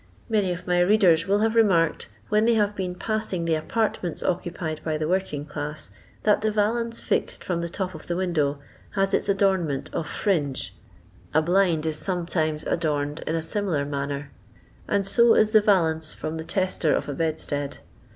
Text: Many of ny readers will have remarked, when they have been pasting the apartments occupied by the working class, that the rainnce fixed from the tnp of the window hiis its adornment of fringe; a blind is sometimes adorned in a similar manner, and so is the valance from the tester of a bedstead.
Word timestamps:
Many 0.29 0.51
of 0.51 0.65
ny 0.65 0.79
readers 0.79 1.27
will 1.27 1.41
have 1.41 1.53
remarked, 1.53 2.07
when 2.29 2.45
they 2.45 2.55
have 2.55 2.75
been 2.75 2.95
pasting 2.95 3.45
the 3.45 3.53
apartments 3.53 4.23
occupied 4.23 4.81
by 4.83 4.97
the 4.97 5.07
working 5.07 5.45
class, 5.45 5.91
that 6.23 6.41
the 6.41 6.49
rainnce 6.49 6.99
fixed 6.99 7.43
from 7.43 7.61
the 7.61 7.69
tnp 7.69 7.93
of 7.93 8.07
the 8.07 8.15
window 8.15 8.57
hiis 8.95 9.13
its 9.13 9.29
adornment 9.29 9.91
of 9.93 10.07
fringe; 10.07 10.75
a 11.35 11.41
blind 11.43 11.85
is 11.85 11.99
sometimes 11.99 12.63
adorned 12.65 13.21
in 13.27 13.35
a 13.35 13.43
similar 13.43 13.85
manner, 13.85 14.31
and 14.87 15.05
so 15.05 15.35
is 15.35 15.51
the 15.51 15.61
valance 15.61 16.15
from 16.15 16.37
the 16.37 16.43
tester 16.45 16.95
of 16.95 17.07
a 17.07 17.13
bedstead. 17.13 17.77